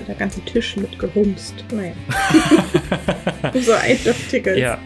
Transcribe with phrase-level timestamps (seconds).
[0.00, 1.54] der ganze Tisch mit gerumst.
[1.72, 1.92] Naja.
[3.60, 4.46] so eindeutig.
[4.56, 4.78] Ja.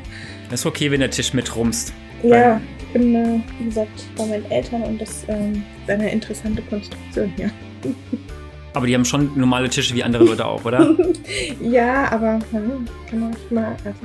[0.51, 1.93] Ist okay, wenn der Tisch mitrumst.
[2.23, 6.63] Ja, ich bin, äh, wie gesagt, bei meinen Eltern und das ähm, ist eine interessante
[6.63, 7.51] Konstruktion hier.
[8.77, 10.95] Aber die haben schon normale Tische wie andere Leute auch, oder?
[11.63, 13.77] ja, aber hm, kann man nicht mal.
[13.85, 14.01] Also.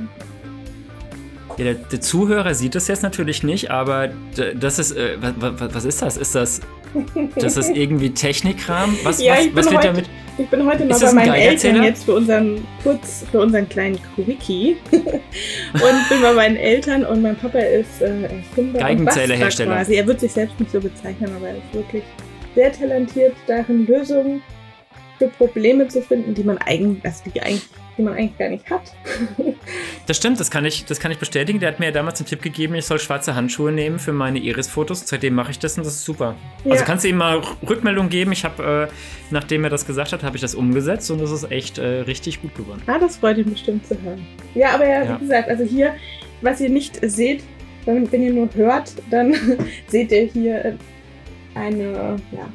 [1.58, 4.12] Ja, der, der, Zuhörer sieht das jetzt natürlich nicht, aber
[4.54, 4.92] das ist.
[4.92, 6.16] Äh, was, was, ist das?
[6.16, 6.60] Ist das.
[7.36, 8.96] Das ist irgendwie Technikkram?
[9.02, 10.10] Was, ja, was, was wird heute, damit?
[10.38, 14.76] Ich bin heute noch bei meinen Eltern jetzt für unseren kurz für unseren kleinen Quickie
[14.92, 19.76] und bin bei meinen Eltern und mein Papa ist äh, Erfinder Geigenzählerhersteller.
[19.76, 19.94] Quasi.
[19.94, 22.02] Er wird sich selbst nicht so bezeichnen, aber er ist wirklich
[22.54, 24.42] sehr talentiert darin, Lösungen
[25.18, 28.70] für Probleme zu finden, die man eigentlich, also die eigentlich die man eigentlich gar nicht
[28.70, 28.82] hat.
[30.06, 31.60] das stimmt, das kann, ich, das kann ich bestätigen.
[31.60, 34.38] Der hat mir ja damals einen Tipp gegeben, ich soll schwarze Handschuhe nehmen für meine
[34.38, 35.06] Iris-Fotos.
[35.06, 36.36] Seitdem mache ich das und das ist super.
[36.64, 36.72] Ja.
[36.72, 38.32] Also kannst du ihm mal Rückmeldung geben.
[38.32, 38.94] Ich habe, äh,
[39.30, 42.40] nachdem er das gesagt hat, habe ich das umgesetzt und das ist echt äh, richtig
[42.40, 42.82] gut geworden.
[42.86, 44.26] Ah, das freut ihn bestimmt zu hören.
[44.54, 45.16] Ja, aber ja, ja.
[45.16, 45.94] wie gesagt, also hier,
[46.40, 47.42] was ihr nicht seht,
[47.84, 49.34] wenn, wenn ihr nur hört, dann
[49.88, 50.74] seht ihr hier äh,
[51.54, 52.48] eine, ja,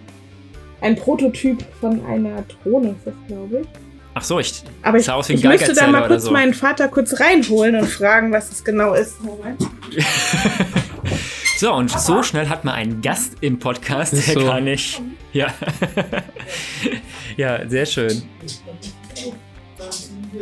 [0.82, 3.87] ein Prototyp von einer Drohne, ist das glaube ich.
[4.18, 6.32] Ach so, ich Aber ich, aus wie ein ich müsste da mal kurz so.
[6.32, 9.24] meinen Vater kurz reinholen und fragen, was es genau ist.
[9.24, 9.62] Moment.
[11.60, 14.40] so, und so schnell hat man einen Gast im Podcast, der so.
[14.40, 15.00] gar nicht.
[15.34, 15.54] Ja.
[17.38, 18.24] ja, sehr schön.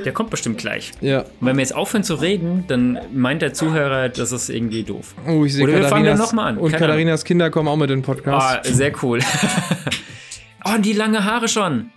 [0.06, 0.94] Der kommt bestimmt gleich.
[1.02, 1.24] Ja.
[1.24, 5.16] Und wenn wir jetzt aufhören zu reden, dann meint der Zuhörer, das ist irgendwie doof.
[5.28, 6.58] Oh, ich sehe Oder wir fangen dann nochmal an.
[6.60, 7.28] Und Keine Katharinas Ahnung.
[7.28, 8.62] Kinder kommen auch mit in den Podcast.
[8.66, 9.20] Oh, sehr cool.
[10.64, 11.92] oh, die lange Haare schon.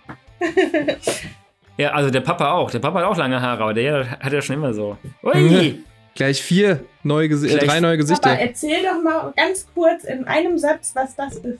[1.79, 2.69] Ja, also der Papa auch.
[2.71, 4.97] Der Papa hat auch lange Haare, aber der hat ja schon immer so.
[5.23, 5.81] Ui!
[6.13, 8.31] Gleich vier neue Gesi Gleich drei neue Gesichter.
[8.31, 11.59] Papa, erzähl doch mal ganz kurz in einem Satz, was das ist.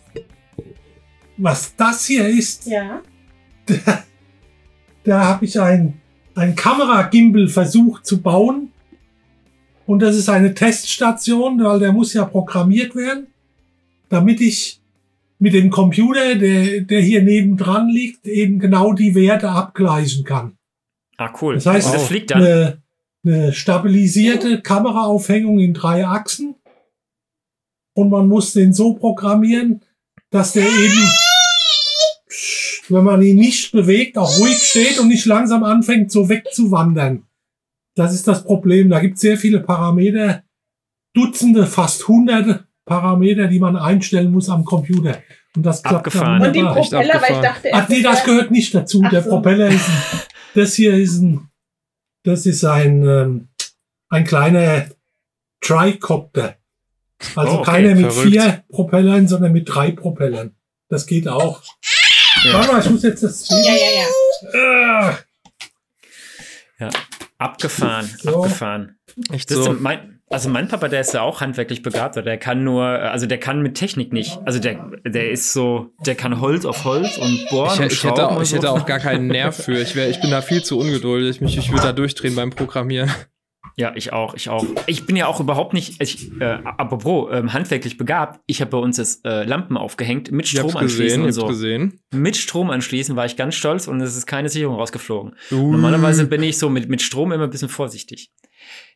[1.38, 2.66] Was das hier ist?
[2.66, 3.00] Ja.
[3.66, 4.04] Da,
[5.06, 6.02] da habe ich ein,
[6.36, 8.74] ein Kameragimbal versucht zu bauen.
[9.86, 13.28] Und das ist eine Teststation, weil der muss ja programmiert werden,
[14.10, 14.79] damit ich
[15.40, 20.58] mit dem Computer, der, der hier nebendran liegt, eben genau die Werte abgleichen kann.
[21.18, 21.56] Ah, cool.
[21.56, 22.44] Das heißt, das fliegt dann.
[22.44, 22.84] Eine,
[23.26, 26.56] eine stabilisierte Kameraaufhängung in drei Achsen.
[27.94, 29.82] Und man muss den so programmieren,
[30.30, 31.10] dass der eben,
[32.90, 37.24] wenn man ihn nicht bewegt, auch ruhig steht und nicht langsam anfängt, so wegzuwandern.
[37.96, 38.90] Das ist das Problem.
[38.90, 40.44] Da gibt es sehr viele Parameter,
[41.14, 45.22] Dutzende, fast Hunderte Parameter, die man einstellen muss am Computer.
[45.56, 46.42] Und das klappt abgefahren.
[46.42, 49.02] Und die Propeller, weil ich dachte, Ach nee, das gehört nicht dazu.
[49.06, 49.30] Ach der so.
[49.30, 50.22] Propeller ist ein,
[50.56, 51.50] das hier ist ein,
[52.24, 53.48] das ist ein, ähm,
[54.10, 54.88] ein kleiner
[55.62, 56.56] Tricopter.
[57.36, 58.32] Also oh, okay, keiner mit verrückt.
[58.32, 60.56] vier Propellern, sondern mit drei Propellern.
[60.88, 61.62] Das geht auch.
[62.44, 62.54] Ja.
[62.54, 63.48] Warte mal, ich muss jetzt das.
[63.50, 64.06] Ja, ja,
[64.54, 65.20] ja.
[66.80, 66.90] Ja,
[67.38, 68.44] abgefahren, so.
[68.44, 68.98] abgefahren.
[69.32, 69.74] Echt so.
[69.74, 73.40] Mein, also mein Papa, der ist ja auch handwerklich begabt, der kann nur, also der
[73.40, 74.40] kann mit Technik nicht.
[74.46, 78.04] Also der, der ist so, der kann Holz auf Holz und bohren ich, und ich
[78.04, 79.80] hätte, auch, ich hätte auch gar keinen Nerv für.
[79.80, 81.42] Ich, wär, ich bin da viel zu ungeduldig.
[81.42, 83.12] Mich, ich würde da durchdrehen beim Programmieren.
[83.76, 84.66] Ja, ich auch, ich auch.
[84.88, 88.42] Ich bin ja auch überhaupt nicht, ich, äh, apropos, ähm, handwerklich begabt.
[88.46, 91.48] Ich habe bei uns jetzt äh, Lampen aufgehängt, mit Strom anschließen gesehen, und so.
[91.48, 92.00] Gesehen.
[92.14, 95.36] Mit Strom anschließen war ich ganz stolz und es ist keine Sicherung rausgeflogen.
[95.52, 95.72] Uh.
[95.72, 98.32] Normalerweise bin ich so mit, mit Strom immer ein bisschen vorsichtig.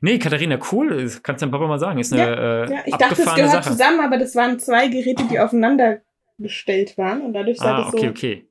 [0.01, 1.09] Nee, Katharina, cool.
[1.23, 1.99] Kannst du deinem Papa mal sagen.
[1.99, 2.81] Ist eine ja, äh, ja.
[2.85, 3.71] Ich dachte, es gehört Sache.
[3.71, 6.01] zusammen, aber das waren zwei Geräte, die aufeinander
[6.39, 8.09] gestellt waren und dadurch sah ah, das okay, so.
[8.09, 8.49] okay.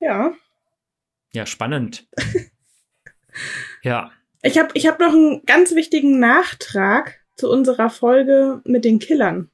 [0.00, 0.32] Ja.
[1.32, 2.06] Ja, spannend.
[3.82, 4.10] ja.
[4.42, 9.50] Ich habe ich hab noch einen ganz wichtigen Nachtrag zu unserer Folge mit den Killern.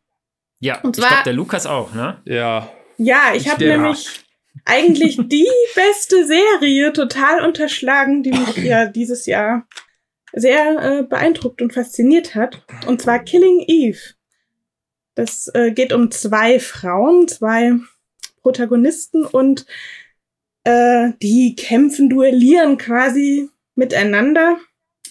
[0.61, 2.21] Ja, und zwar, ich glaube, der Lukas auch, ne?
[2.25, 2.71] Ja.
[2.97, 4.25] Ja, ich habe nämlich
[4.65, 9.67] eigentlich die beste Serie total unterschlagen, die mich ja dieses Jahr
[10.35, 12.65] sehr äh, beeindruckt und fasziniert hat.
[12.87, 14.15] Und zwar Killing Eve.
[15.15, 17.75] Das äh, geht um zwei Frauen, zwei
[18.43, 19.65] Protagonisten und
[20.65, 24.59] äh, die kämpfen, duellieren quasi miteinander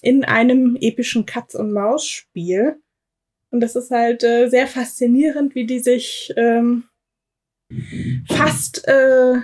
[0.02, 2.76] in einem epischen Katz-und-Maus-Spiel.
[3.50, 6.84] Und das ist halt äh, sehr faszinierend, wie die sich ähm,
[8.28, 9.36] fast äh,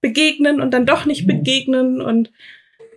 [0.00, 2.30] begegnen und dann doch nicht begegnen und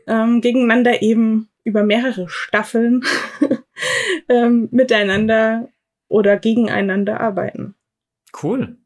[0.05, 3.03] ähm, gegeneinander eben über mehrere Staffeln
[4.29, 5.67] ähm, miteinander
[6.07, 7.75] oder gegeneinander arbeiten.
[8.41, 8.77] Cool.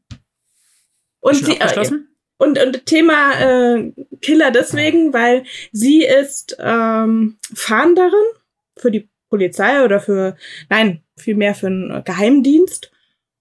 [1.20, 1.90] Und sie, äh,
[2.38, 8.12] und, und Thema äh, Killer deswegen, weil sie ist ähm, Fahnderin
[8.76, 10.36] für die Polizei oder für,
[10.68, 12.90] nein, vielmehr für einen Geheimdienst.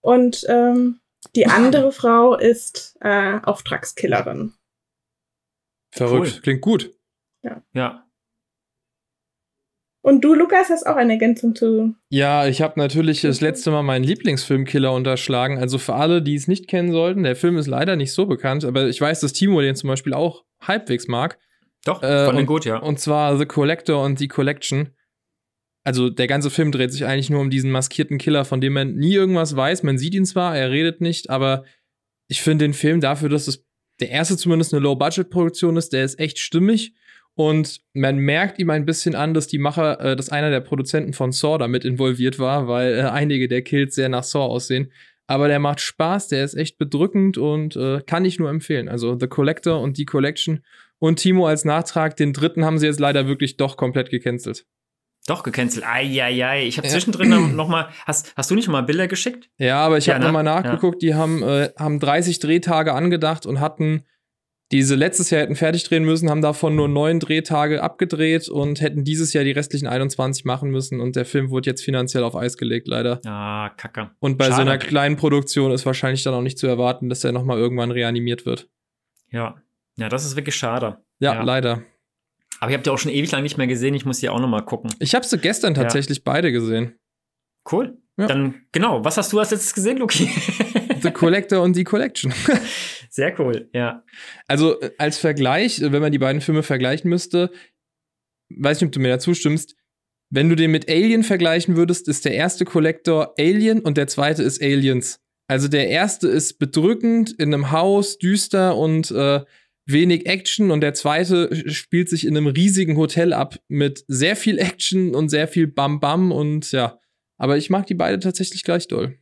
[0.01, 0.99] Und ähm,
[1.35, 4.53] die andere Frau ist äh, Auftragskillerin.
[5.91, 6.33] Verrückt.
[6.35, 6.41] Cool.
[6.41, 6.93] Klingt gut.
[7.73, 8.07] Ja.
[10.03, 11.93] Und du, Lukas, hast auch eine Ergänzung zu.
[12.09, 15.59] Ja, ich habe natürlich das letzte Mal meinen Lieblingsfilmkiller unterschlagen.
[15.59, 18.65] Also für alle, die es nicht kennen sollten, der Film ist leider nicht so bekannt,
[18.65, 21.37] aber ich weiß, dass Timo den zum Beispiel auch halbwegs mag.
[21.85, 22.77] Doch, Äh, fand den und- gut, ja.
[22.77, 24.89] Und zwar The Collector und The Collection.
[25.83, 28.95] Also der ganze Film dreht sich eigentlich nur um diesen maskierten Killer, von dem man
[28.95, 29.83] nie irgendwas weiß.
[29.83, 31.63] Man sieht ihn zwar, er redet nicht, aber
[32.27, 33.65] ich finde den Film dafür, dass es
[33.99, 36.93] der erste zumindest eine Low-Budget-Produktion ist, der ist echt stimmig.
[37.35, 41.13] Und man merkt ihm ein bisschen an, dass die Macher, äh, dass einer der Produzenten
[41.13, 44.91] von Saw damit involviert war, weil äh, einige der Kills sehr nach Saw aussehen.
[45.27, 48.89] Aber der macht Spaß, der ist echt bedrückend und äh, kann ich nur empfehlen.
[48.89, 50.63] Also The Collector und The Collection.
[50.99, 54.65] Und Timo als Nachtrag, den dritten haben sie jetzt leider wirklich doch komplett gecancelt.
[55.27, 55.85] Doch, gecancelt.
[55.87, 56.65] Eieiei.
[56.67, 56.93] Ich habe Ja.
[56.93, 57.89] zwischendrin noch- noch mal.
[58.05, 59.49] Hast, hast du nicht noch mal Bilder geschickt?
[59.57, 60.27] Ja, aber ich Ja, habe ne?
[60.27, 64.03] nochmal nachgeguckt, die haben, äh, haben 30 Drehtage angedacht und hatten
[64.71, 69.03] diese letztes Jahr hätten fertig drehen müssen, haben davon nur neun Drehtage abgedreht und hätten
[69.03, 72.57] dieses Jahr die restlichen 21 machen müssen und der Film wurde jetzt finanziell auf Eis
[72.57, 73.19] gelegt, leider.
[73.25, 74.11] Ah, kacke.
[74.19, 74.61] Und bei so Schade.
[74.63, 78.45] einer kleinen Produktion ist wahrscheinlich dann auch nicht zu erwarten, dass der nochmal irgendwann reanimiert
[78.45, 78.69] wird.
[79.29, 79.55] Ja.
[79.97, 80.97] Ja, das ist wirklich schade.
[81.19, 81.43] Ja, Ja.
[81.43, 81.83] leider.
[82.59, 83.93] Aber ihr habt ja auch schon ewig lang nicht mehr gesehen.
[83.95, 84.91] Ich muss die auch noch mal gucken.
[84.99, 85.81] Ich habe sie gestern Ja.
[85.83, 86.95] tatsächlich beide gesehen.
[87.71, 87.97] Cool.
[88.17, 88.27] Ja.
[88.27, 89.03] Dann, genau.
[89.03, 90.29] Was hast du als letztes gesehen, Luki?
[91.01, 92.33] The Collector und The Collection.
[93.09, 93.69] Sehr cool.
[93.73, 94.03] Ja.
[94.47, 97.51] Also äh, als Vergleich, äh, wenn man die beiden Filme vergleichen müsste,
[98.49, 99.75] weiß nicht, ob du mir dazu stimmst,
[100.29, 104.43] wenn du den mit Alien vergleichen würdest, ist der erste Collector Alien und der zweite
[104.43, 105.19] ist Aliens.
[105.47, 109.41] Also der erste ist bedrückend, in einem Haus, düster und äh,
[109.85, 114.57] wenig Action und der zweite spielt sich in einem riesigen Hotel ab mit sehr viel
[114.57, 116.97] Action und sehr viel Bam Bam und ja.
[117.37, 119.17] Aber ich mag die beide tatsächlich gleich doll.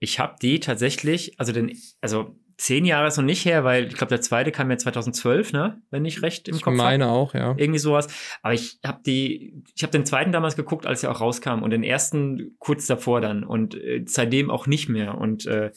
[0.00, 3.94] Ich habe die tatsächlich, also den, also zehn Jahre ist noch nicht her, weil ich
[3.94, 5.80] glaube, der zweite kam ja 2012, ne?
[5.90, 7.12] Wenn ich recht im Ich Kopf meine hab.
[7.12, 7.54] auch, ja.
[7.56, 8.08] Irgendwie sowas.
[8.42, 11.70] Aber ich habe die, ich habe den zweiten damals geguckt, als er auch rauskam und
[11.70, 15.16] den ersten kurz davor dann und äh, seitdem auch nicht mehr.
[15.16, 15.70] Und äh,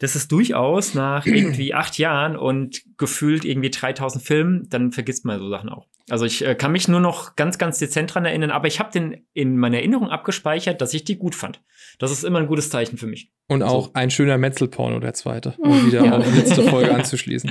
[0.00, 5.38] das ist durchaus nach irgendwie acht Jahren und gefühlt irgendwie 3000 Filmen, dann vergisst man
[5.38, 5.86] so Sachen auch.
[6.10, 8.90] Also ich äh, kann mich nur noch ganz, ganz dezent dran erinnern, aber ich habe
[8.90, 11.62] den in meiner Erinnerung abgespeichert, dass ich die gut fand.
[11.98, 13.30] Das ist immer ein gutes Zeichen für mich.
[13.48, 13.90] Und auch So.
[13.94, 15.54] ein schöner Metzelporno, der zweite.
[15.58, 16.18] Um wieder Ja.
[16.18, 17.50] auf die letzte Folge anzuschließen.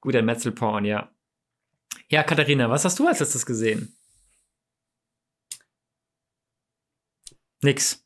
[0.00, 1.10] Guter Metzelporn, ja.
[2.08, 3.96] Ja, Katharina, was hast du als letztes gesehen?
[7.62, 8.04] Nix.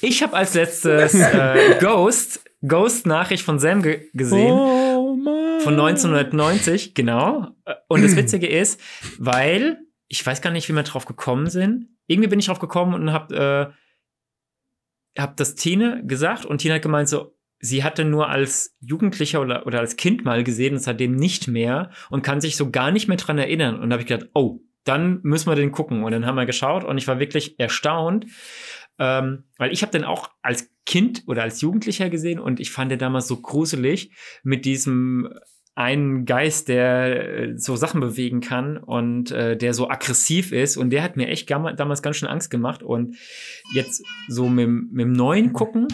[0.00, 4.52] Ich habe als letztes äh, Ghost, Ghost-Nachricht von Sam ge gesehen.
[4.52, 5.60] Oh Mann.
[5.60, 7.48] Von 1990, genau.
[7.88, 8.80] Und das Witzige ist,
[9.18, 11.88] weil, ich weiß gar nicht, wie wir drauf gekommen sind.
[12.06, 13.68] Irgendwie bin ich drauf gekommen und hab, äh,
[15.16, 19.66] hab das Tine gesagt und Tine hat gemeint so, sie hatte nur als Jugendlicher oder,
[19.66, 23.08] oder als Kind mal gesehen und seitdem nicht mehr und kann sich so gar nicht
[23.08, 23.80] mehr dran erinnern.
[23.80, 26.04] Und da habe ich gedacht, oh, dann müssen wir den gucken.
[26.04, 28.26] Und dann haben wir geschaut und ich war wirklich erstaunt,
[28.98, 32.90] ähm, weil ich habe den auch als Kind oder als Jugendlicher gesehen und ich fand
[32.90, 35.28] den damals so gruselig mit diesem
[35.76, 40.90] einen Geist, der äh, so Sachen bewegen kann und äh, der so aggressiv ist und
[40.90, 43.16] der hat mir echt damals ganz schön Angst gemacht und
[43.74, 45.86] jetzt so mit, dem- mit dem neuen gucken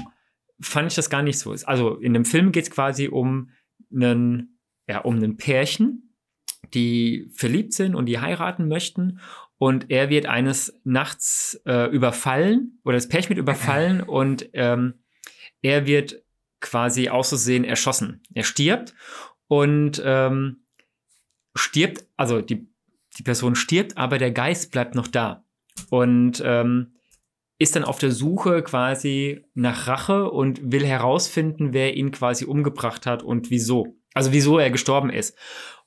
[0.61, 1.53] fand ich das gar nicht so.
[1.65, 3.51] Also in dem Film geht es quasi um
[3.93, 6.15] einen, ja, um einen Pärchen,
[6.73, 9.19] die verliebt sind und die heiraten möchten
[9.59, 14.95] und er wird eines Nachts äh, überfallen oder das Pärchen wird überfallen und ähm,
[15.61, 16.23] er wird
[16.61, 18.23] quasi auszusehen erschossen.
[18.33, 18.95] Er stirbt
[19.53, 20.63] und ähm,
[21.55, 22.67] stirbt, also die,
[23.19, 25.45] die Person stirbt, aber der Geist bleibt noch da
[25.91, 26.95] und ähm,
[27.59, 33.05] ist dann auf der Suche quasi nach Rache und will herausfinden, wer ihn quasi umgebracht
[33.05, 33.99] hat und wieso.
[34.15, 35.37] Also wieso er gestorben ist.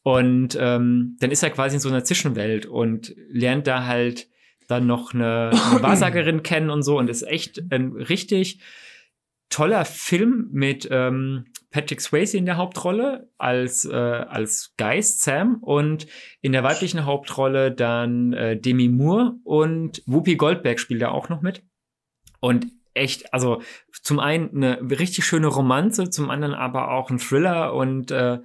[0.03, 4.29] Und ähm, dann ist er quasi in so einer Zwischenwelt und lernt da halt
[4.67, 8.59] dann noch eine, eine Wahrsagerin kennen und so und ist echt ein richtig
[9.49, 11.45] toller Film mit ähm,
[11.75, 16.07] Patrick Swayze in der Hauptrolle als, äh, als Geist Sam und
[16.39, 21.41] in der weiblichen Hauptrolle dann äh, Demi Moore und Whoopi Goldberg spielt da auch noch
[21.41, 21.63] mit.
[22.39, 27.73] Und echt, also zum einen eine richtig schöne Romanze, zum anderen aber auch ein Thriller
[27.73, 28.39] und äh,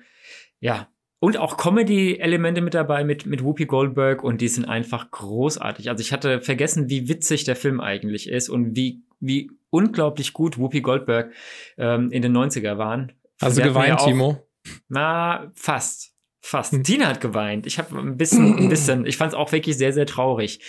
[0.59, 0.89] ja,
[1.21, 5.89] und auch Comedy-Elemente mit dabei mit, mit Whoopi Goldberg und die sind einfach großartig.
[5.89, 10.59] Also ich hatte vergessen, wie witzig der Film eigentlich ist und wie, wie unglaublich gut
[10.59, 11.33] Whoopi Goldberg
[11.79, 13.13] ähm, in den 90er waren.
[13.41, 14.47] Hast Die du mir ja geweint, auch- Timo?
[14.89, 16.13] Na, fast.
[16.43, 16.73] Fast.
[16.73, 16.85] Hm.
[16.85, 17.67] Tina hat geweint.
[17.67, 20.61] Ich habe ein bisschen, ein bisschen, ich fand es auch wirklich sehr, sehr traurig.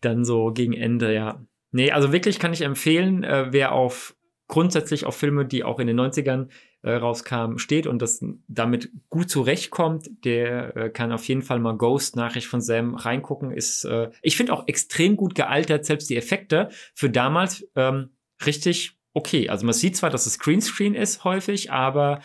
[0.00, 1.44] Dann so gegen Ende, ja.
[1.70, 4.16] Nee, also wirklich kann ich empfehlen, äh, wer auf
[4.48, 6.48] grundsätzlich auf Filme, die auch in den 90ern
[6.82, 11.76] äh, rauskam, steht und das damit gut zurechtkommt, der äh, kann auf jeden Fall mal
[11.76, 13.52] Ghost Nachricht von Sam reingucken.
[13.52, 18.10] Ist, äh, ich finde auch extrem gut gealtert, selbst die Effekte für damals ähm,
[18.44, 19.48] richtig okay.
[19.48, 22.20] Also man sieht zwar, dass es Greenscreen ist häufig, aber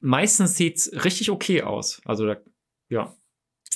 [0.00, 2.00] meistens sieht's richtig okay aus.
[2.04, 2.36] Also da,
[2.88, 3.14] ja.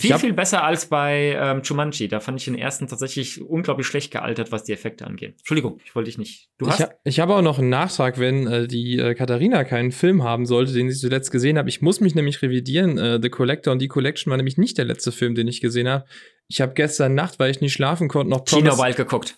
[0.00, 2.07] Viel, viel besser als bei ähm, Jumanji.
[2.07, 5.35] Da fand ich den ersten tatsächlich unglaublich schlecht gealtert, was die Effekte angeht.
[5.38, 6.50] Entschuldigung, ich wollte dich nicht.
[6.57, 6.78] Du hast?
[6.78, 10.23] Ich, ha ich habe auch noch einen Nachtrag, wenn äh, die äh, Katharina keinen Film
[10.23, 11.69] haben sollte, den sie zuletzt gesehen habe.
[11.69, 12.97] Ich muss mich nämlich revidieren.
[12.97, 15.88] Äh, The Collector und die Collection war nämlich nicht der letzte Film, den ich gesehen
[15.88, 16.05] habe.
[16.47, 19.37] Ich habe gestern Nacht, weil ich nicht schlafen konnte, noch Promis China Wild geguckt.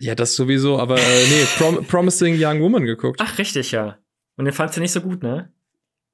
[0.00, 3.20] Ja, das sowieso, aber äh, nee, Prom Promising Young Woman geguckt.
[3.22, 3.98] Ach, richtig, ja.
[4.36, 5.52] Und den fandst du nicht so gut, ne?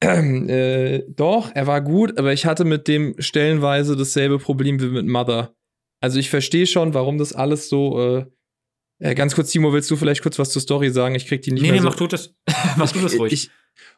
[0.01, 4.87] Ähm, äh, doch, er war gut, aber ich hatte mit dem stellenweise dasselbe Problem wie
[4.87, 5.55] mit Mother.
[6.01, 8.01] Also ich verstehe schon, warum das alles so.
[8.01, 8.27] Äh,
[9.01, 11.15] äh, ganz kurz, Timo, willst du vielleicht kurz was zur Story sagen?
[11.15, 11.81] Ich krieg die nicht nee, mehr.
[11.81, 11.89] Nee, so.
[11.89, 12.35] mach du das.
[12.77, 13.33] mach du das ruhig.
[13.33, 13.51] Ich,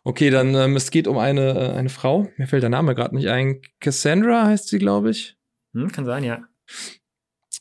[0.05, 2.29] okay, dann ähm, es geht um eine, äh, eine Frau.
[2.37, 3.61] Mir fällt der Name gerade nicht ein.
[3.81, 5.37] Cassandra heißt sie, glaube ich.
[5.75, 6.43] Hm, kann sein, ja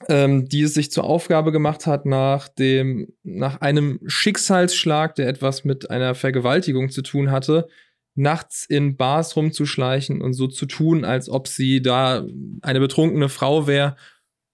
[0.09, 5.63] ähm, die es sich zur Aufgabe gemacht hat, nach dem, nach einem Schicksalsschlag, der etwas
[5.63, 7.67] mit einer Vergewaltigung zu tun hatte,
[8.15, 12.25] nachts in Bars rumzuschleichen und so zu tun, als ob sie da
[12.61, 13.95] eine betrunkene Frau wäre,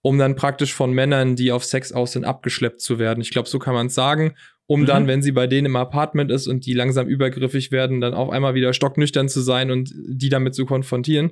[0.02, 3.22] um dann praktisch von Männern, die auf Sex aus sind, abgeschleppt zu werden.
[3.22, 4.86] Ich glaube, so kann man es sagen, um mhm.
[4.86, 8.30] dann, wenn sie bei denen im Apartment ist und die langsam übergriffig werden, dann auf
[8.30, 11.32] einmal wieder stocknüchtern zu sein und die damit zu konfrontieren.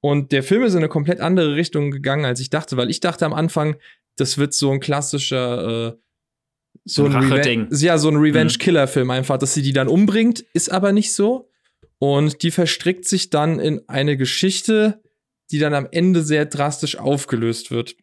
[0.00, 3.00] Und der Film ist in eine komplett andere Richtung gegangen, als ich dachte, weil ich
[3.00, 3.76] dachte am Anfang,
[4.16, 5.96] das wird so ein klassischer, äh,
[6.84, 10.70] so ein, ein Reven ja, so ein Revenge-Killer-Film einfach, dass sie die dann umbringt, ist
[10.70, 11.50] aber nicht so.
[11.98, 15.02] Und die verstrickt sich dann in eine Geschichte,
[15.50, 17.96] die dann am Ende sehr drastisch aufgelöst wird.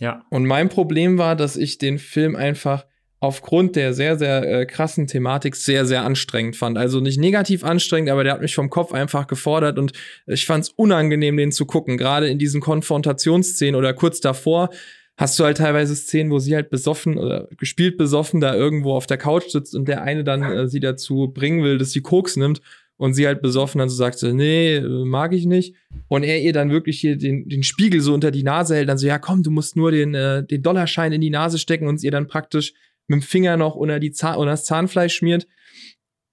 [0.00, 0.24] Ja.
[0.30, 2.86] Und mein Problem war, dass ich den Film einfach
[3.20, 6.78] aufgrund der sehr, sehr äh, krassen Thematik sehr, sehr anstrengend fand.
[6.78, 9.92] Also nicht negativ anstrengend, aber der hat mich vom Kopf einfach gefordert und
[10.26, 11.96] ich fand es unangenehm, den zu gucken.
[11.96, 14.70] Gerade in diesen Konfrontationsszenen oder kurz davor
[15.16, 19.06] hast du halt teilweise Szenen, wo sie halt besoffen oder gespielt besoffen da irgendwo auf
[19.06, 22.36] der Couch sitzt und der eine dann äh, sie dazu bringen will, dass sie Koks
[22.36, 22.60] nimmt
[22.98, 25.74] und sie halt besoffen dann so sagt, so, nee, äh, mag ich nicht.
[26.06, 28.98] Und er ihr dann wirklich hier den, den Spiegel so unter die Nase hält, dann
[28.98, 32.02] so, ja komm, du musst nur den, äh, den Dollarschein in die Nase stecken und
[32.02, 32.74] ihr dann praktisch
[33.08, 35.46] mit dem Finger noch unter, die Zahn, unter das Zahnfleisch schmiert.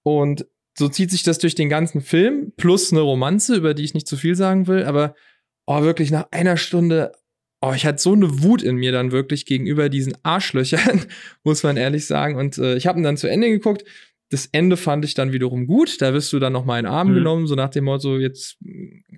[0.02, 0.46] Und
[0.78, 4.06] so zieht sich das durch den ganzen Film, plus eine Romanze, über die ich nicht
[4.06, 5.14] zu viel sagen will, aber
[5.66, 7.12] oh, wirklich nach einer Stunde,
[7.60, 11.06] oh, ich hatte so eine Wut in mir dann wirklich gegenüber diesen Arschlöchern,
[11.44, 12.36] muss man ehrlich sagen.
[12.36, 13.84] Und äh, ich habe ihn dann zu Ende geguckt.
[14.28, 16.02] Das Ende fand ich dann wiederum gut.
[16.02, 17.14] Da wirst du dann noch mal in den Arm mhm.
[17.14, 18.58] genommen, so nach dem Motto, jetzt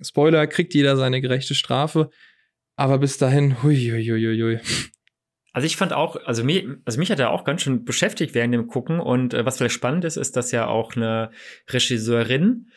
[0.01, 2.09] Spoiler, kriegt jeder seine gerechte Strafe.
[2.75, 4.59] Aber bis dahin, hui, hui, hui, hui.
[5.53, 8.53] Also ich fand auch, also mich, also mich hat er auch ganz schön beschäftigt während
[8.53, 11.31] dem Gucken und äh, was vielleicht spannend ist, ist, dass ja auch eine
[11.69, 12.67] Regisseurin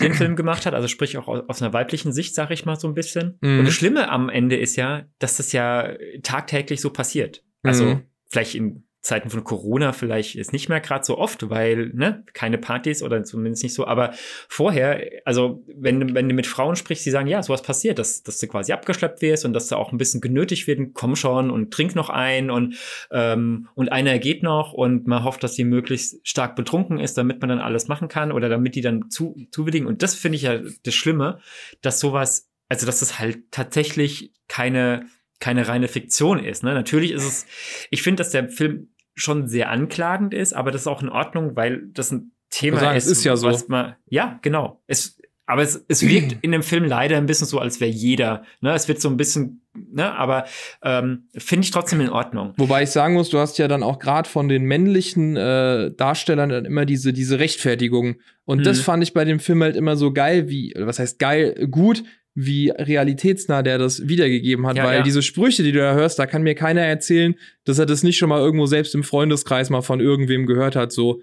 [0.00, 2.78] den Film gemacht hat, also sprich auch aus, aus einer weiblichen Sicht, sage ich mal
[2.78, 3.38] so ein bisschen.
[3.40, 3.60] Mhm.
[3.60, 7.44] Und das Schlimme am Ende ist ja, dass das ja tagtäglich so passiert.
[7.62, 8.02] Also mhm.
[8.28, 12.58] vielleicht in Zeiten von Corona vielleicht ist nicht mehr gerade so oft, weil ne, keine
[12.58, 13.86] Partys oder zumindest nicht so.
[13.86, 14.12] Aber
[14.48, 18.38] vorher, also wenn, wenn du mit Frauen sprichst, die sagen, ja, sowas passiert, dass, dass
[18.38, 21.72] du quasi abgeschleppt wirst und dass du auch ein bisschen genötigt wird, komm schon und
[21.72, 22.76] trink noch ein und,
[23.10, 27.40] ähm, und einer geht noch und man hofft, dass sie möglichst stark betrunken ist, damit
[27.40, 29.86] man dann alles machen kann oder damit die dann zu, zuwilligen.
[29.86, 31.40] Und das finde ich ja das Schlimme,
[31.80, 35.06] dass sowas, also dass das halt tatsächlich keine
[35.40, 36.62] keine reine Fiktion ist.
[36.62, 36.74] Ne?
[36.74, 37.46] Natürlich ist es,
[37.90, 41.56] ich finde, dass der Film schon sehr anklagend ist, aber das ist auch in Ordnung,
[41.56, 43.06] weil das ein Thema sagen, ist.
[43.06, 43.50] Es ist ja so.
[43.68, 44.82] Man, ja, genau.
[44.86, 48.44] Es, aber es, es wirkt in dem Film leider ein bisschen so, als wäre jeder.
[48.60, 48.72] Ne?
[48.74, 50.12] Es wird so ein bisschen, ne?
[50.12, 50.44] aber
[50.82, 52.54] ähm, finde ich trotzdem in Ordnung.
[52.56, 56.50] Wobei ich sagen muss, du hast ja dann auch gerade von den männlichen äh, Darstellern
[56.50, 58.16] dann immer diese, diese Rechtfertigung.
[58.44, 58.64] Und hm.
[58.64, 58.82] das mhm.
[58.82, 62.70] fand ich bei dem Film halt immer so geil, wie, was heißt geil, gut, wie
[62.70, 65.02] realitätsnah der das wiedergegeben hat, ja, weil ja.
[65.02, 67.34] diese Sprüche, die du da hörst, da kann mir keiner erzählen,
[67.64, 70.92] dass er das nicht schon mal irgendwo selbst im Freundeskreis mal von irgendwem gehört hat,
[70.92, 71.20] so.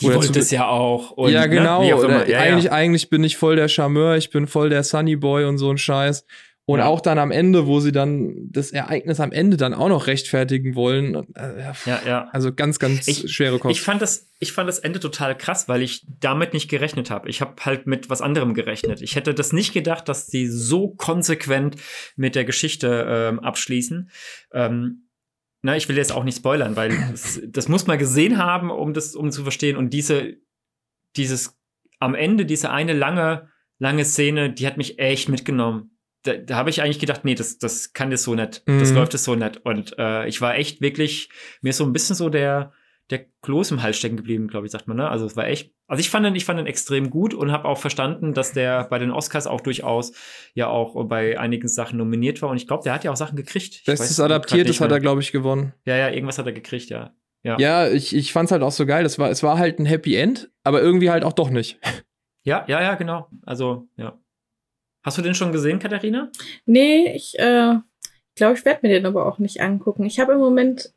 [0.00, 1.12] Die wollte es ja auch.
[1.12, 1.84] Und, ja, ne, genau.
[1.84, 1.96] Ne?
[1.96, 5.44] Oder ja, eigentlich, eigentlich bin ich voll der Charmeur, ich bin voll der Sunny Boy
[5.44, 6.26] und so ein Scheiß.
[6.66, 6.86] Und ja.
[6.86, 10.74] auch dann am Ende, wo sie dann das Ereignis am Ende dann auch noch rechtfertigen
[10.74, 11.14] wollen.
[11.34, 12.28] Äh, ja, ja.
[12.32, 13.72] Also ganz, ganz ich, schwere Kosten.
[13.72, 17.28] Ich fand, das, ich fand das Ende total krass, weil ich damit nicht gerechnet habe.
[17.28, 19.02] Ich habe halt mit was anderem gerechnet.
[19.02, 21.76] Ich hätte das nicht gedacht, dass sie so konsequent
[22.16, 24.08] mit der Geschichte ähm, abschließen.
[24.54, 25.08] Ähm,
[25.60, 28.94] na, ich will jetzt auch nicht spoilern, weil das, das muss man gesehen haben, um
[28.94, 29.76] das um zu verstehen.
[29.76, 30.38] Und diese,
[31.16, 31.58] dieses
[31.98, 35.90] am Ende, diese eine lange, lange Szene, die hat mich echt mitgenommen
[36.24, 38.80] da, da habe ich eigentlich gedacht, nee, das, das kann das so nicht, mhm.
[38.80, 39.64] das läuft es so nicht.
[39.64, 41.28] Und äh, ich war echt wirklich,
[41.62, 42.72] mir ist so ein bisschen so der,
[43.10, 44.96] der Kloß im Hals stecken geblieben, glaube ich, sagt man.
[44.96, 45.08] Ne?
[45.08, 47.68] Also es war echt, also ich fand ihn, ich fand ihn extrem gut und habe
[47.68, 50.12] auch verstanden, dass der bei den Oscars auch durchaus
[50.54, 53.36] ja auch bei einigen Sachen nominiert war und ich glaube, der hat ja auch Sachen
[53.36, 53.74] gekriegt.
[53.74, 55.74] Ich Bestes Adaptiertes hat er, glaube ich, gewonnen.
[55.84, 57.14] Ja, ja, irgendwas hat er gekriegt, ja.
[57.42, 59.02] Ja, ja ich, ich fand es halt auch so geil.
[59.02, 61.78] Das war, es war halt ein Happy End, aber irgendwie halt auch doch nicht.
[62.46, 63.28] Ja, ja, ja, genau.
[63.46, 64.18] Also, ja.
[65.04, 66.30] Hast du den schon gesehen, Katharina?
[66.66, 67.74] Nee, ich äh,
[68.34, 70.04] glaube, ich werde mir den aber auch nicht angucken.
[70.04, 70.92] Ich habe im Moment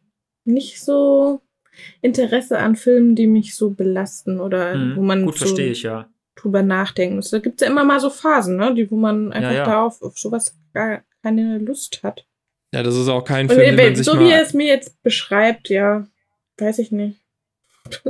[0.45, 1.41] nicht so
[2.01, 5.83] Interesse an Filmen, die mich so belasten oder mhm, wo man gut so verstehe ich
[5.83, 7.31] ja drüber nachdenken muss.
[7.31, 9.65] Da gibt es ja immer mal so Phasen, ne, die wo man einfach ja, ja.
[9.65, 12.25] darauf auf sowas gar keine Lust hat.
[12.73, 14.67] Ja, das ist auch kein Film, Und, den man sich so wie er es mir
[14.67, 16.07] jetzt beschreibt, ja,
[16.57, 17.19] weiß ich nicht.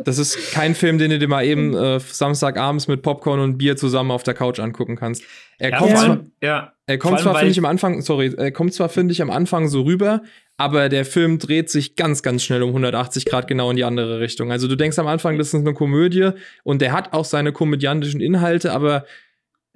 [0.03, 3.77] Das ist kein Film, den du dir mal eben äh, Samstagabends mit Popcorn und Bier
[3.77, 5.23] zusammen auf der Couch angucken kannst.
[5.57, 5.97] Er ja, kommt ja.
[5.97, 6.73] zwar, ja.
[6.85, 9.67] er kommt zwar finde ich am Anfang, sorry, er kommt zwar finde ich am Anfang
[9.67, 10.21] so rüber,
[10.57, 14.19] aber der Film dreht sich ganz, ganz schnell um 180 Grad genau in die andere
[14.19, 14.51] Richtung.
[14.51, 16.31] Also du denkst am Anfang, das ist eine Komödie
[16.63, 19.05] und der hat auch seine komödiantischen Inhalte, aber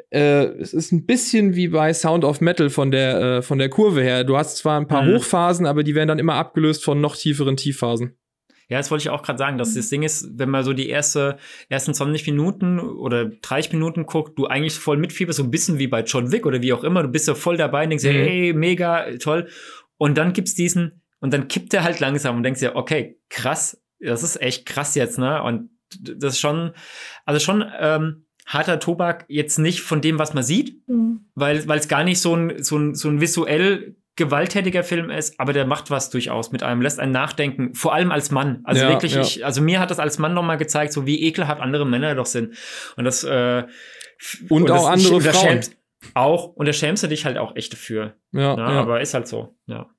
[0.10, 3.70] äh, es ist ein bisschen wie bei Sound of Metal von der, äh, von der
[3.70, 4.24] Kurve her.
[4.24, 5.16] Du hast zwar ein paar mhm.
[5.16, 8.16] Hochphasen, aber die werden dann immer abgelöst von noch tieferen Tiefphasen.
[8.72, 10.88] Ja, das wollte ich auch gerade sagen, dass das Ding ist, wenn man so die
[10.88, 11.38] erste,
[11.68, 15.88] ersten 20 Minuten oder 30 Minuten guckt, du eigentlich voll mitfieberst, so ein bisschen wie
[15.88, 18.12] bei John Wick oder wie auch immer, du bist ja voll dabei und denkst mhm.
[18.12, 19.50] hey, mega, toll.
[19.98, 23.84] Und dann gibt's diesen, und dann kippt er halt langsam und denkst dir, okay, krass,
[24.00, 25.44] das ist echt krass jetzt, ne?
[25.44, 26.72] Und das ist schon,
[27.26, 31.26] also schon ähm, harter Tobak jetzt nicht von dem, was man sieht, mhm.
[31.36, 35.54] weil es gar nicht so ein, so ein, so ein visuell gewalttätiger Film ist, aber
[35.54, 38.62] der macht was durchaus mit einem, lässt einen nachdenken, vor allem als Mann.
[38.64, 39.22] Also ja, wirklich, ja.
[39.22, 42.26] ich, also mir hat das als Mann nochmal gezeigt, so wie ekelhaft andere Männer doch
[42.26, 42.56] sind.
[42.98, 43.64] Und das, äh,
[44.50, 45.34] und, und auch das, andere Frauen.
[45.34, 45.78] Schämst,
[46.14, 48.16] auch, und da schämst du dich halt auch echt dafür.
[48.32, 49.90] Ja, ja, Aber ist halt so, ja.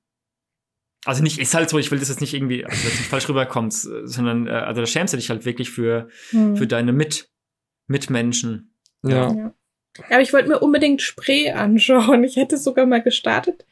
[1.05, 3.27] Also nicht ist halt so, ich will das jetzt nicht irgendwie, also dass nicht falsch
[3.27, 6.55] rüberkommt, sondern, äh, also da schämst du dich halt wirklich für, mhm.
[6.55, 7.29] für deine Mit,
[7.87, 8.75] Mitmenschen.
[9.03, 9.33] Ja.
[9.33, 9.53] ja.
[10.09, 12.23] Aber ich wollte mir unbedingt Spree anschauen.
[12.23, 13.65] Ich hätte es sogar mal gestartet.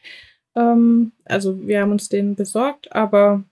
[0.56, 3.44] Ähm, also wir haben uns den besorgt, aber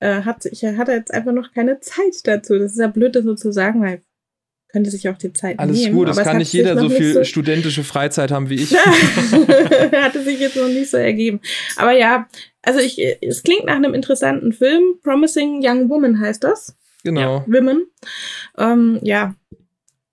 [0.00, 2.58] äh, hat, ich hatte jetzt einfach noch keine Zeit dazu.
[2.58, 4.02] Das ist ja blöd, das so zu sagen, weil
[4.70, 5.96] könnte sich auch die Zeit Alles nehmen.
[5.96, 8.72] gut, das kann nicht jeder so viel so studentische Freizeit haben wie ich.
[9.92, 11.40] hatte sich jetzt noch nicht so ergeben.
[11.76, 12.28] Aber ja,
[12.62, 14.98] also ich, es klingt nach einem interessanten Film.
[15.02, 16.76] Promising Young Woman heißt das.
[17.02, 17.20] Genau.
[17.20, 17.86] Ja, Women.
[18.58, 19.34] Ähm, ja.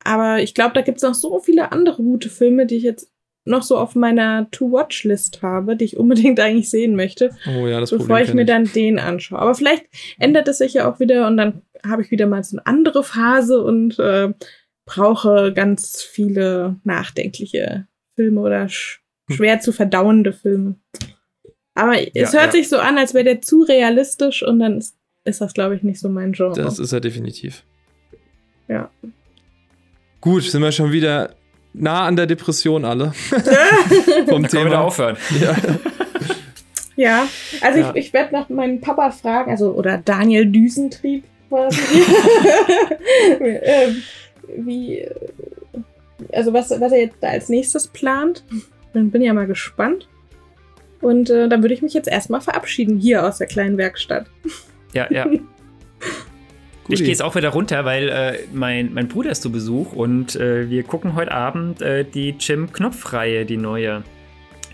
[0.05, 3.11] Aber ich glaube, da gibt es noch so viele andere gute Filme, die ich jetzt
[3.45, 7.35] noch so auf meiner To-Watch-List habe, die ich unbedingt eigentlich sehen möchte.
[7.47, 9.39] Oh ja, Bevor ich mir dann den anschaue.
[9.39, 9.85] Aber vielleicht
[10.19, 13.03] ändert es sich ja auch wieder und dann habe ich wieder mal so eine andere
[13.03, 14.33] Phase und äh,
[14.85, 19.37] brauche ganz viele nachdenkliche Filme oder sch hm.
[19.37, 20.75] schwer zu verdauende Filme.
[21.75, 22.51] Aber ja, es hört ja.
[22.51, 25.83] sich so an, als wäre der zu realistisch und dann ist, ist das, glaube ich,
[25.83, 26.53] nicht so mein Genre.
[26.55, 27.63] Das ist er definitiv.
[28.67, 28.89] Ja.
[30.21, 31.35] Gut, sind wir schon wieder
[31.77, 33.13] nah an der Depression alle.
[34.27, 34.71] Vom Thema.
[34.71, 35.17] Wir aufhören.
[35.39, 35.55] Ja.
[36.95, 37.27] ja,
[37.61, 37.91] also ja.
[37.95, 41.81] ich, ich werde noch meinen Papa fragen, also oder Daniel Düsentrieb quasi.
[43.39, 44.03] Ähm,
[44.57, 45.07] wie,
[46.31, 48.43] also was, was er jetzt da als nächstes plant.
[48.93, 50.07] Dann bin ich ja mal gespannt.
[51.01, 54.27] Und äh, dann würde ich mich jetzt erstmal verabschieden hier aus der kleinen Werkstatt.
[54.93, 55.27] Ja, ja.
[56.87, 60.35] Ich gehe jetzt auch wieder runter, weil äh, mein, mein Bruder ist zu Besuch und
[60.35, 64.03] äh, wir gucken heute Abend äh, die Jim Knopf-Reihe, die neue.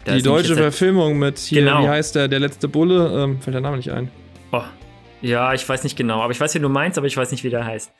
[0.04, 1.84] Da die deutsche Verfilmung mit hier, genau.
[1.84, 3.24] wie heißt der, der letzte Bulle?
[3.24, 4.10] Ähm, fällt der Name nicht ein.
[4.52, 4.63] Oh.
[5.21, 7.43] Ja, ich weiß nicht genau, aber ich weiß, wie du meinst, aber ich weiß nicht,
[7.43, 7.91] wie der heißt.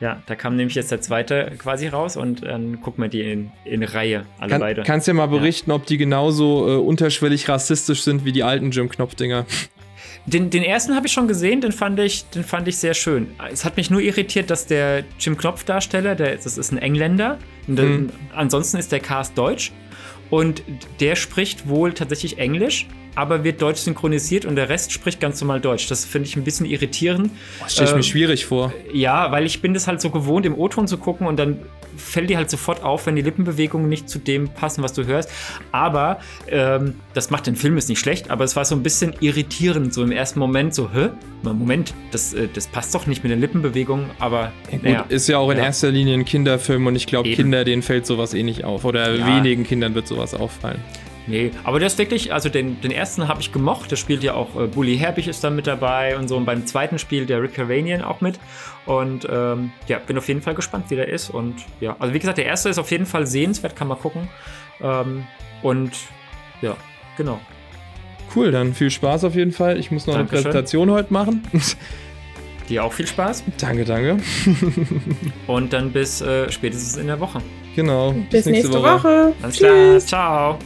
[0.00, 3.52] Ja, da kam nämlich jetzt der zweite quasi raus und dann gucken wir die in,
[3.64, 4.82] in Reihe, alle Kann, beide.
[4.82, 5.76] Kannst du ja mal berichten, ja.
[5.76, 9.46] ob die genauso äh, unterschwellig rassistisch sind wie die alten Jim Knopf-Dinger.
[10.26, 13.28] Den, den ersten habe ich schon gesehen, den fand, ich, den fand ich sehr schön.
[13.52, 18.10] Es hat mich nur irritiert, dass der Jim Knopf-Darsteller, das ist ein Engländer, mhm.
[18.34, 19.72] ansonsten ist der Cast deutsch
[20.30, 20.62] und
[21.00, 25.60] der spricht wohl tatsächlich Englisch aber wird deutsch synchronisiert und der Rest spricht ganz normal
[25.60, 25.88] Deutsch.
[25.88, 27.30] Das finde ich ein bisschen irritierend.
[27.60, 28.72] Das stelle ich äh, mir ähm, schwierig vor.
[28.92, 31.58] Ja, weil ich bin das halt so gewohnt, im O-Ton zu gucken und dann
[31.96, 35.30] fällt dir halt sofort auf, wenn die Lippenbewegungen nicht zu dem passen, was du hörst.
[35.72, 39.14] Aber ähm, das macht den Film jetzt nicht schlecht, aber es war so ein bisschen
[39.20, 41.10] irritierend, so im ersten Moment, so, hä?
[41.42, 44.52] Moment, das, äh, das passt doch nicht mit den Lippenbewegungen, aber.
[44.70, 45.04] Ja, gut, ja.
[45.08, 45.64] ist ja auch in ja.
[45.64, 48.84] erster Linie ein Kinderfilm und ich glaube, Kinder, denen fällt sowas eh nicht auf.
[48.84, 50.80] Oder wenigen Kindern wird sowas auffallen.
[51.26, 53.90] Nee, aber der ist wirklich, also den, den ersten habe ich gemocht.
[53.90, 56.36] Da spielt ja auch äh, Bully Herbig ist da mit dabei und so.
[56.36, 58.38] Und beim zweiten spielt der Rick Caranian auch mit.
[58.84, 61.30] Und ähm, ja, bin auf jeden Fall gespannt, wie der ist.
[61.30, 64.28] Und ja, also wie gesagt, der erste ist auf jeden Fall sehenswert, kann man gucken.
[64.82, 65.24] Ähm,
[65.62, 65.92] und
[66.60, 66.76] ja,
[67.16, 67.40] genau.
[68.34, 69.78] Cool, dann viel Spaß auf jeden Fall.
[69.78, 70.38] Ich muss noch Dankeschön.
[70.38, 71.42] eine Präsentation heute machen.
[72.68, 73.44] Dir auch viel Spaß.
[73.58, 74.16] Danke, danke.
[75.46, 77.40] Und dann bis äh, spätestens in der Woche.
[77.76, 78.14] Genau.
[78.30, 79.34] Bis, nächste, Woche.
[79.42, 79.98] Alles klar.
[79.98, 80.58] Ciao.